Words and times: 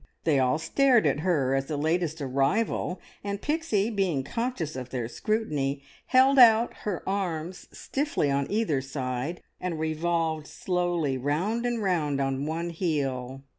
They 0.23 0.39
all 0.39 0.57
stared 0.57 1.05
at 1.05 1.19
her 1.19 1.53
as 1.53 1.67
the 1.67 1.77
latest 1.77 2.21
arrival, 2.23 2.99
and 3.23 3.39
Pixie, 3.39 3.91
being 3.91 4.23
conscious 4.23 4.75
of 4.75 4.89
their 4.89 5.07
scrutiny, 5.07 5.83
held 6.07 6.39
out 6.39 6.73
her 6.77 7.07
arms 7.07 7.67
stiffly 7.71 8.31
on 8.31 8.49
either 8.51 8.81
side, 8.81 9.43
and 9.59 9.77
revolved 9.79 10.47
slowly 10.47 11.19
round 11.19 11.67
and 11.67 11.83
round 11.83 12.19
on 12.19 12.47
one 12.47 12.71
heel. 12.71 13.43